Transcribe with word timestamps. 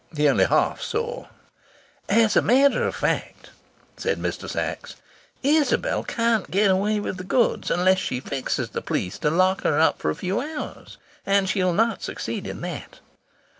He 0.17 0.27
only 0.27 0.45
half 0.45 0.81
saw. 0.81 1.27
"As 2.09 2.35
a 2.35 2.41
matter 2.41 2.81
of 2.87 2.95
fact," 2.95 3.51
said 3.97 4.17
Mr. 4.17 4.49
Sachs, 4.49 4.95
"Isabel 5.43 6.03
can't 6.03 6.49
get 6.49 6.71
away 6.71 6.99
with 6.99 7.17
the 7.17 7.23
goods 7.23 7.69
unless 7.69 7.99
she 7.99 8.19
fixes 8.19 8.71
the 8.71 8.81
police 8.81 9.19
to 9.19 9.29
lock 9.29 9.61
her 9.61 9.79
up 9.79 9.99
for 9.99 10.09
a 10.09 10.15
few 10.15 10.41
hours. 10.41 10.97
And 11.23 11.47
she'll 11.47 11.73
not 11.73 12.01
succeed 12.01 12.47
in 12.47 12.61
that. 12.61 12.99